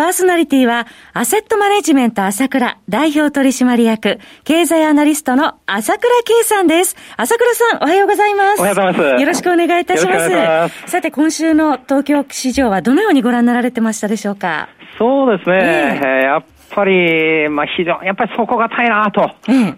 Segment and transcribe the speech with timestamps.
[0.00, 6.96] パーソナリティは、アセットマネジメント朝倉代表取締役、経済アナリストの朝倉圭さんです。
[7.18, 8.60] 朝倉さん、おはようございます。
[8.60, 9.20] おはようございます。
[9.20, 10.30] よろしくお願いいたします。
[10.30, 14.70] ますさて、今週の東京市場はどのようにご覧になられてましたでしょうか？
[14.98, 16.00] そうですね。
[16.02, 19.30] えー、やっぱり、まあ、非常に、やっぱり底堅いな、と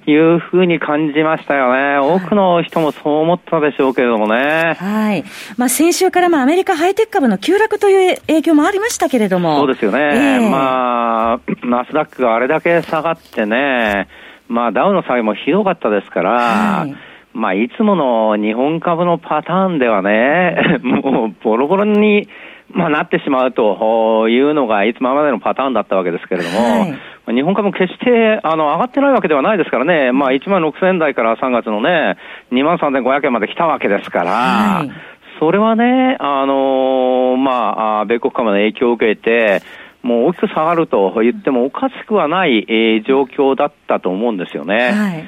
[0.06, 1.98] いうふうに感じましたよね。
[1.98, 4.74] 多くの人もそう思ったでしょうけれどもね。
[4.78, 5.24] はい。
[5.56, 9.58] まあ、先週からまあ、アメリカハイテク株の急落という影響もありましたけれども。
[9.58, 9.98] そうですよね。
[9.98, 14.08] えー、まあ、 ナスダックがあれだけ下がってね、
[14.48, 16.94] まあ、ダウの下げもひどかったですから、はい
[17.34, 22.28] まあ、いつもの日本株のパターンではね、 もうボロボロに
[22.74, 32.16] まあ、なってしまうというのがいつもまでのパターンだったわけですけれども、はい、日本株も決してあの上がってないわけではないですからね、まあ、1万6000台から3月のね、
[32.50, 34.90] 2万3500円まで来たわけですから、はい、
[35.38, 39.62] それはね、あのー、まあ、米国株の影響を受けて、
[40.02, 44.92] もう大きく下がると言ってもおかしくはない、えー、状況だったと思うんですよね。
[44.92, 45.24] はい、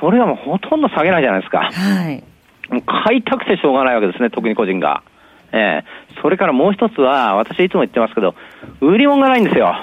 [0.00, 1.70] それはもうほとんど下げないじゃないですか。
[1.70, 2.22] はい、
[3.06, 5.02] 買いたくてしょうがないわけですね、特に個人が。
[5.52, 8.34] えー、それからもう一つは、私いつも言ってますけど、
[8.80, 9.74] 売り物がないんですよ。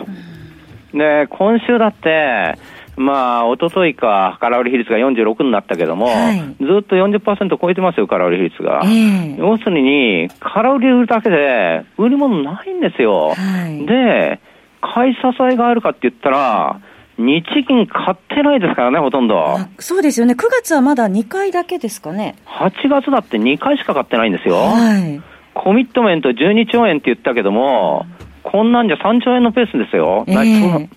[0.93, 2.55] で、今週だって、
[2.97, 8.81] まあ、おとといか、空売り比率が46になったけども、はい、ずっと40%超えてますよ、空売り比率が。
[8.83, 13.35] えー、要するに、空売り売るだけで、売り物ないんですよ。
[13.35, 14.39] はい、で、
[14.81, 15.19] 買い支
[15.51, 16.79] えがあるかって言ったら、
[17.19, 19.59] 日銀買ってないですからね、ほとんど。
[19.79, 20.33] そうですよね。
[20.33, 22.35] 9月はまだ2回だけですかね。
[22.45, 24.55] 8月だって2回しか買ってないんですよ。
[24.55, 25.22] はい
[25.63, 28.06] コミットメント12兆円って言ったけども、
[28.44, 30.23] こんなんじゃ3兆円のペースですよ。
[30.28, 30.90] えー、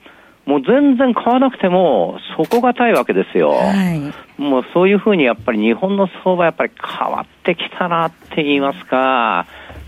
[0.46, 3.50] もう全然買わなくても、底堅いわけですよ。
[3.50, 9.46] はい、もうそういうふうにやっぱり日本の相場やっぱり変わってきたなって言いますか、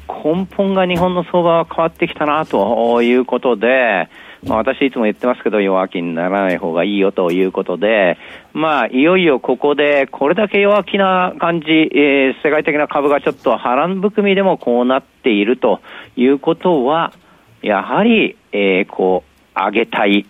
[0.08, 4.08] 根本が日本の相場は変わってきたなということで、
[4.44, 8.18] まあ、私いつも言ってますけど、弱気にならない方がいいよということで、
[8.52, 15.80] まあ、いよいよここで、これだけ弱気な感じ、えー、世界的な株がちょっと波乱含みでもこうなっていると
[16.16, 17.12] いうことは、
[17.62, 20.26] やはり、えー、こう、上げたい、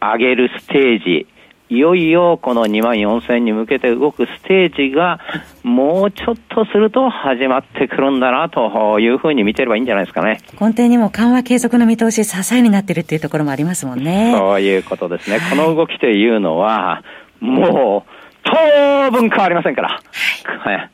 [0.00, 1.26] 上げるステージ、
[1.70, 5.20] いよいよこの2万4000に向けて動くステージが、
[5.62, 10.40] もうちょっとすると始まってくるんだなというふうに見てればいいんじゃないですかね。
[10.58, 14.34] 根底にも緩和継続の見通し、支えになっているっていうところもありますもんね。
[14.36, 15.40] そういうことですね。
[15.50, 17.02] この動きというのは、
[17.40, 18.10] もう、
[18.44, 20.00] 当分変わりませんから。
[20.44, 20.74] はい。
[20.74, 20.90] はい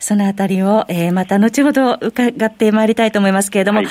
[0.00, 3.88] そのあたりを、えー、また後ほど伺ってまいりたいと思いますけれども、はい、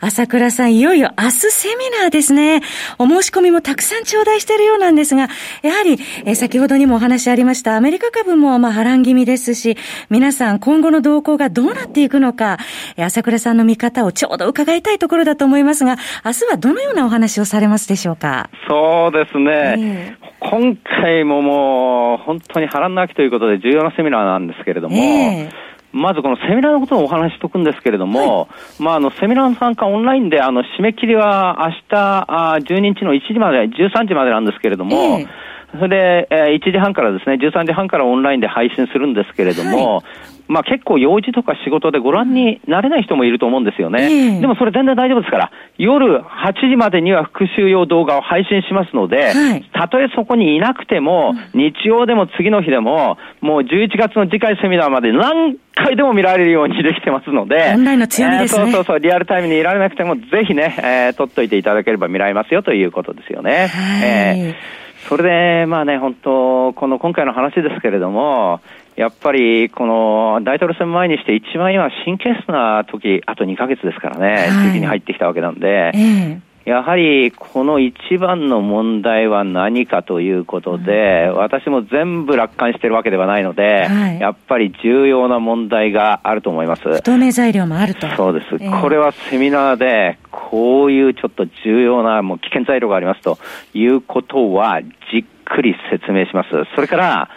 [0.00, 2.62] 朝倉さん、いよいよ明日セミナーですね。
[2.98, 5.28] お申し込みもたくさん頂戴しているようなんですが、
[5.62, 9.76] やはり、えー、先ほどにもお話ありました、アメリカ株もまあ波乱気味ですし、
[10.08, 12.58] 皆さん今後の動向がどうなっていくのか、
[12.96, 18.50] えー、朝倉さんの見方をちょうど伺いたいところだと思いますが、明日はどのようなお話をされますでしょうか？
[18.68, 19.74] そうですね。
[19.78, 25.50] えー今回ももう本当に波乱の秋ということで重要なセミナーなんですけれども、えー、
[25.92, 35.28] まずこのセミナーのことをお話しとくんですけれども、はい、まああのセミナーの参加オンラインであの締め切りは明日あ12日の1時まで、13時までなんですけれども、えー
[35.70, 40.04] それで、えー、1時半からですね、13時半からオンラインで配信するんですけれども、はい
[40.48, 44.40] まあ結構用事とか仕事でご覧になれない人もいると思うんですよね。
[44.40, 63.68] でもそれ全然大丈夫ですから、夜8時までには復習用動画を配信しますので、はい、たとえそこにいなくても、日曜でも次の日でも、もう11月の次回セミナーまで何回でも見られるようにできてますので、オンラインの強みですね、えー、そうそうそう、リアルタイムにいられなくても、ぜひね、えー、撮っといていただければ見られますよということですよね。
[63.68, 65.22] はい、えーそれ
[65.62, 68.60] で、まあね、本当、この今回の話ですけれども、
[68.98, 86.82] やっぱりこの大統領選前にして一番今、神経質な時あと2か月ですからね、時期に入ってきたわけなんで、えー、やはりこの一番の問題は何かということで、うん、私も全部楽観してるわけではないので、はい、やっぱり重要な問題があると思います。
[86.82, 88.08] 不透明材料もあると。
[88.16, 88.46] そうです。
[88.60, 93.38] えー、これはセミナーで、こういうちょっと重要なもう危険材料がありますと
[93.74, 96.48] いうことはじっくり説明します。
[96.74, 97.30] それから、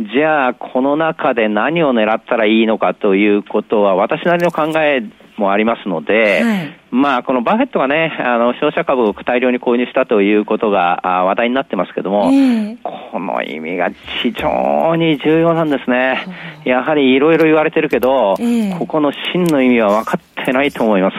[0.00, 5.02] じゃあ、この中で何を狙ったらいいのかということは、私なりの考え
[5.38, 13.90] もありますので、はい、まあ、このバフェットがね、あの、消費者株を大量に購入したということがあ話題になってますけども、えー、この意味が
[14.22, 16.26] 非常に重要なんですね。
[16.64, 21.16] やはりいろいろ言われてるけど、えー、ここの真の意味は分かってないと思います。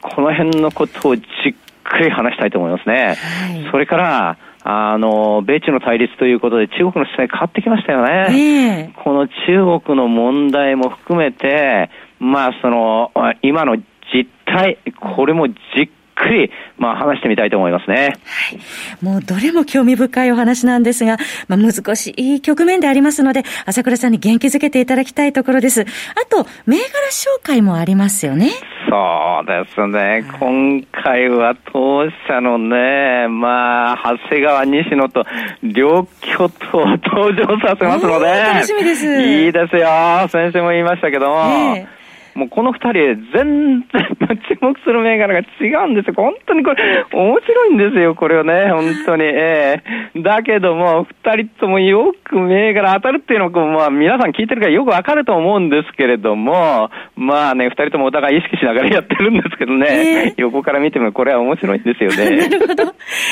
[0.00, 3.14] この辺のことをじっくり話したいと思いますね。
[3.14, 4.36] はい、それから、
[4.68, 8.90] あの、米中の対立ということで中国の姿勢変わってきましたよね。
[8.90, 13.76] えー、この中国の問題も含めて、まあその、今の
[14.12, 18.16] 実態、これもじっくり、まあ、話してみたいと思いますね。
[18.24, 19.04] はい。
[19.04, 25.82] もう、どれも興味深いお話なんですが、まあ、難しい局面でありますので、朝倉さんに元気づけていただきたいところです。
[25.82, 25.84] あ
[26.28, 28.50] と、銘柄紹介もありますよね。
[28.88, 30.24] そうですね。
[30.38, 35.24] 今回は当社のね、まあ、長谷川西野と
[35.62, 38.26] 両巨頭を登場させますので。
[38.26, 39.22] 楽しみです。
[39.22, 39.88] いいですよ。
[40.28, 41.34] 先生も言いましたけども。
[41.76, 41.95] えー
[42.36, 42.92] もうこの二人、
[43.32, 44.06] 全然
[44.46, 46.14] 注目する銘柄が違うんですよ。
[46.14, 49.24] 本当にこれ、面白いんですよ、これをね、本当に。
[49.24, 49.82] え
[50.14, 62.36] えー、だけども、二人ともよく銘柄当たるっていうのは、まあ、皆さん聞いてるからよくわかると思うんですけれども、まあね、二人ともお互い意識しながらやってるんですけどね、えー、横から見てもこれは面白いんですよね。
[62.36, 62.82] なるほど。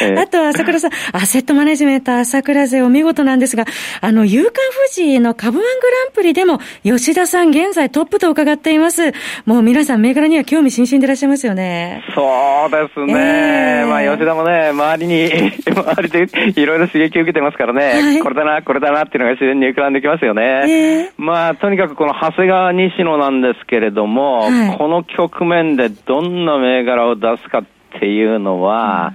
[0.03, 3.67] えー、あと、朝倉さん、アセットマネジメント朝倉勢お見事なんですが、
[4.01, 8.94] あの、夕刊富士の株ワングランプリでも、吉田さん現在トップと伺っています。。
[9.47, 12.05] もう皆さん銘柄には興味津々でいらっしゃいますよね。
[12.15, 13.15] そうですね。
[13.15, 15.31] えー、まあ吉田もね、周りに、
[15.67, 20.43] 周りでいろいろ刺激を受けてますからね、はい、これだな、これだなっていうのが自然に浮かんできますよね。
[20.43, 27.65] えー、まあとにかくこの長谷川西野なんですけれども、はい、この局面でどんな銘柄を出すかっ
[28.01, 29.15] ていうのは、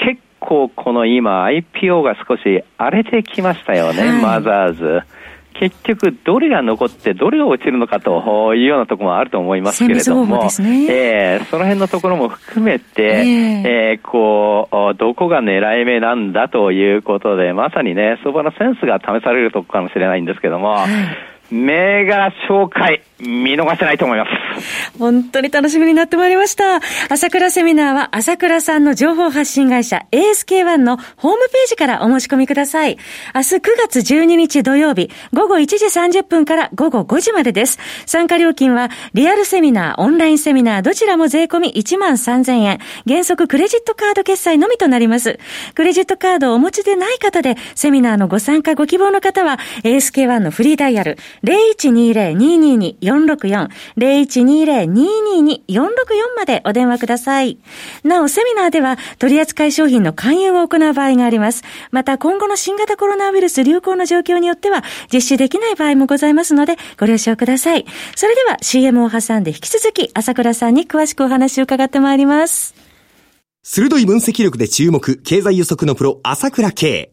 [0.00, 5.02] うん、結構この今 IPO が少し荒れてきましたよね、はい、マザーズ。
[5.54, 21.54] 結局、どれが残って、どれが落ちるのかというようなところもあると思いますけれども、ねえー、その辺のところも含めて、えー、えー、こう、どこが狙い目なんだということで、まさにね、相場のセンスが試されるところかもしれないんですけども、はい。
[21.54, 24.30] 銘柄紹介、見逃せないと思います。
[24.98, 26.80] 本当に楽しみになってまいりました。
[27.08, 32.98] 朝倉セミナーは朝倉さんの情報発信会社 ASK1 のホームページからお申し込みください。
[33.34, 37.78] 明日9月12日土曜日午後1時30分から午後5時までです。
[38.06, 42.78] 参加料金はリアルセミナー、オンラインセミナーどちらも税込1万3000円。
[43.06, 45.38] 原則クレジットカード決済のみとなります。
[45.74, 53.68] クレジットカードをお持ちでない方でセミナーのご参加ご希望の方は ASK1 のフリーダイヤル0120-222-464、
[54.50, 57.58] 0120-222-464までお電話ください。
[58.04, 61.62] なお、セミナーでは取扱い商品の勧誘を行う場合があります。
[61.90, 67.86] また、今後の新型コロナウイルス流行の状況によっては、実施できない場合もございますので、ご了承ください。
[68.16, 72.74] それでは CM を挟んで引き続き、朝倉さんに詳しくお話を伺ってまいります。
[73.62, 77.12] 鋭い分析力で注目、経済予測のプロ、朝倉慶。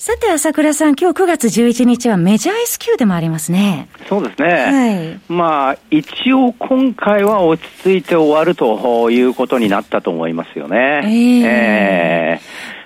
[0.00, 3.88] さて、朝倉さん、今日9月11日はメジャー S q でもありますね。
[4.08, 4.48] そうですね。
[4.48, 5.20] はい。
[5.28, 11.00] まあ、一応今回は落ち着いて終わるということになったと思いますよね。
[11.02, 12.40] えー、え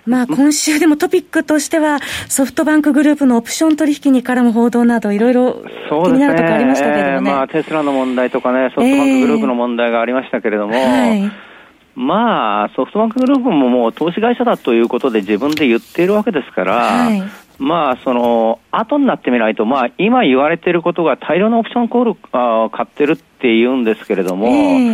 [0.06, 7.20] ーまあ、今週でもトピックとしては、ソフトバンクグループのオプション取引に絡む報道など、いろいろ気になるところありましたけれどもね。
[7.20, 11.51] ねまあ、テスラの問題とかね、ソフトバンクグループの問題がありましたけれども、えーはい
[11.94, 17.22] まあ、ソフトバンクグループももう投資会社だということで自分で言っているわけですから、はい、
[17.58, 24.50] まあ、その、後になってみないと、まあ、今言われていることが大量のオプションコールあ買ってるって言うんですけれども、え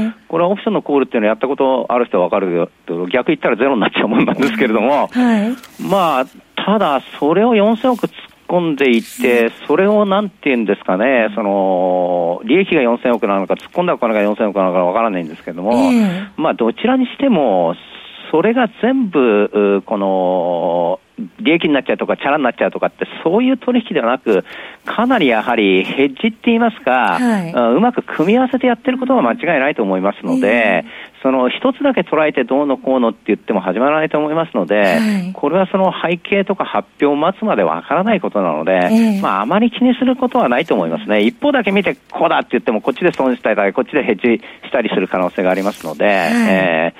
[0.08, 6.26] ー、これはオプションのコールっていうのはやったことある人はわかるけど、逆言ったらゼロになっちゃうもんなんですけれども、はい、まあ、
[6.56, 8.08] ただ、それを4000億
[8.48, 17.74] 込んでいって、それをなんていうんですかね、その、利益が4000億なのか、突っ込んだお金が4000億なのかわからないんですけれども、えー、まあ、どちらにしても、
[18.30, 21.00] それが全部、この、
[21.40, 24.44] 利益になっちゃうとか、チャラになっちゃうとかって、そういう取引ではなく、
[24.84, 41.22] かなりやはりヘッジって言いますか、はい、うまく組み合わせてやってることは間違いないと思いますので、えー、その一つだけ捉えてどうのこうのって言っても始まらないと思いますので、はい、これはその背景とか発表を待つまでわからないことなので、えー、まああまり気にすることはないと思いますね。
[41.22, 46.14] 一方だけ見てこうだって言っても、こっちで損したり、こっちでヘッジしたりする可能性がありますので、はい、
[46.48, 46.94] え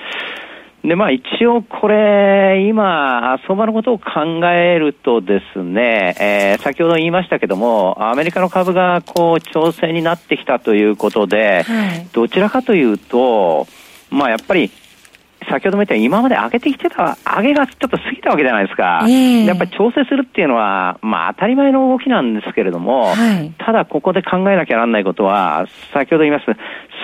[0.45, 0.48] ー
[0.83, 13.67] で、まあ一応これ、今、相場のことを考えるとですね、えー、先ほど言いましたけども、アメリカの株がこう調整になってきたということで、はい、どちらかというと、
[14.09, 14.71] まあやっぱり
[15.47, 19.01] 先ほども言ったように今まで上げてきてた、上げがちょっと過ぎたわけじゃないですか。
[19.03, 26.45] えー、やっぱり調整するっていうのは、まあ当たり前の動きなんですけれども、はい、ただここで考えなきゃならないことは、先ほど言います、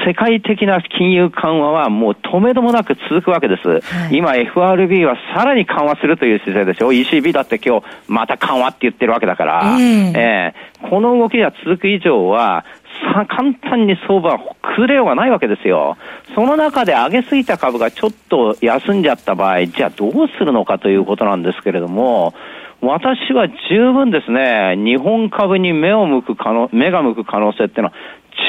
[0.06, 3.68] 世界的な金融緩和はもう止めどもなく続くわけです。
[3.68, 3.80] は
[4.12, 6.92] い、今 FRB はさらに緩和するという姿勢でしょ。
[6.92, 12.85] ECB だって今日また緩和って言ってるわけだから、えー、えー、この動きが続く以上は、さ
[13.26, 15.96] 簡単に相場は崩れようがないわけですよ。
[16.34, 22.34] その中で上げすぎた株がちょっと休んじゃった場合、じゃあどうするのかということなんですけれども、
[22.82, 27.94] 私は十分ですね、日本株に目を向く可能、目が向く可能性っていうのは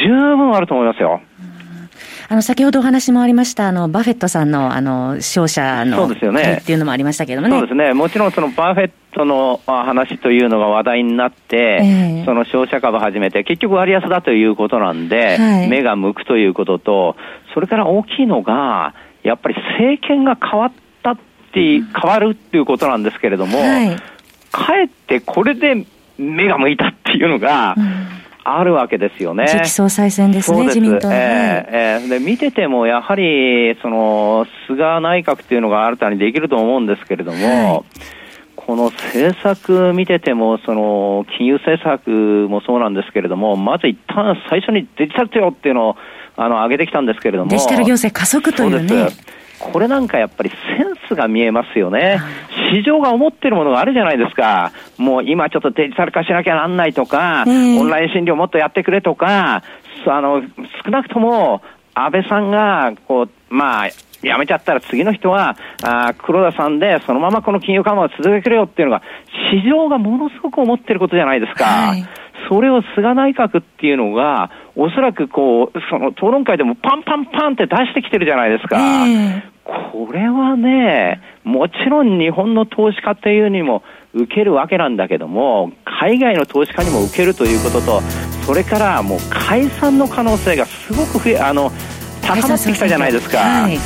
[0.03, 1.21] 十分あると思いますよ。
[2.29, 6.59] あの、先ほどお話もありました、あの、バフェットさんの、あの、商社の、そうですよね。
[6.61, 7.55] っていうのもありましたけどもね。
[7.55, 7.95] そうですね。
[7.95, 17.17] もちろんそのバフェットの話というのが話題になって、えー、その商社株始めて、結局割安だということなんで、はい、目が向くということと、
[17.55, 20.73] それから大きいのが、やっぱり政権が変わっ
[21.05, 21.17] たっ
[21.53, 23.97] て、変わるっていうことなんですけれども、はい、
[24.51, 25.87] かえってこれで
[26.19, 28.06] 目が向いたっていうのが、うん
[28.49, 29.49] あるわけですよね。
[29.49, 37.83] 次期総裁選ですね、す自民党、えー、えー、で見てても、やはり、その、菅内閣っていうのが新たにできると思うんですけれども、はい、
[38.55, 42.11] この政策見てても、その、金融政策
[42.49, 45.97] もそうなんですけれども、まず一旦最初にデジタル庁っていうのを、
[46.37, 47.51] あの、上げてきたんですけれども。
[47.51, 49.09] デジタル行政加速というね。
[49.59, 52.21] これなんかやっぱりセンスが見えますよね。
[52.73, 54.73] 市場が思ってるものがあるじゃないですか。
[54.97, 59.63] もう今ちょっとデジタル化しなきゃなんないとか、オンライン診療もっとやってくれとか、
[60.07, 60.43] あの、
[60.85, 61.63] 少なくとも
[61.95, 63.89] 安倍さんが、こう、まあ、
[64.23, 69.03] やめちゃったら次の人は、あ黒田さんでそのままこの金融緩和を続けてくれよっていうのが、
[69.51, 71.65] 市場がものすごく思ってることじゃないですか。
[71.65, 72.05] はい
[72.49, 78.79] それを菅内閣っていうのが、おそらくこう、その討論会でもパンパンパンって出してきてるじゃないですか。
[79.07, 83.83] えー、これはね、もちろん日本の投資家っていうにも
[84.15, 88.01] 受けるわけなんだけども、海外の投資家にも受けるということと、
[88.47, 91.73] それからもう解散の可能性がすごく増え、あの、
[92.23, 93.39] 高まってきたじゃないですか。
[93.39, 93.79] はい、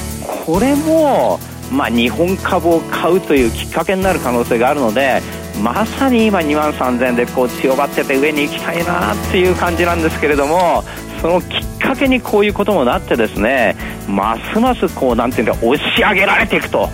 [0.47, 1.39] これも、
[1.73, 5.23] まあ、日本株を買うというきっかけになる可能性があるので、
[5.63, 10.83] まさに今2万3000円でこう強がってて上に行きたいなっていう感じなんですけれども
[11.21, 13.77] そのきっかけにこういうこともなってですね
[14.09, 16.89] ますますこうなんていうか押し上げられていくと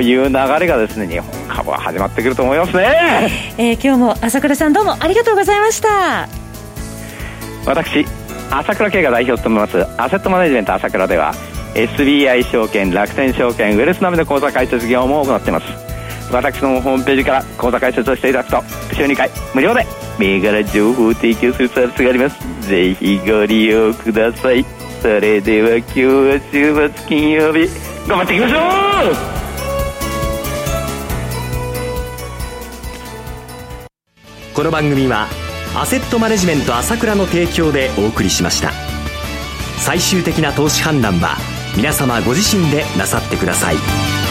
[0.00, 6.28] いう流れがですね日本株は始まってくると思いますね、えー、今日も朝倉さんどうもありがとうございました。
[7.66, 8.04] 私
[8.50, 11.32] 朝倉慶が代表を務めますアセットマネジメント朝倉では
[11.74, 15.66] SBI 証券楽天証券ウェルスナビの口座開設業務を行っています。
[16.32, 18.62] 私のホームページから口座開設をしていただくと
[18.94, 19.86] 週2回無料で
[20.18, 22.68] 銘柄情報を提供するサービスがあります。
[22.68, 24.64] ぜひご利用ください。
[25.02, 27.68] それでは今日は週末金曜日
[28.08, 28.56] 頑張っていきましょ
[29.10, 29.34] う。
[34.54, 35.26] この番組は
[35.76, 38.72] アセットマネジメント朝倉の提供でお送りしました。
[39.78, 41.36] 最終的な投資判断は
[41.76, 44.23] 皆様ご自身でなさってください。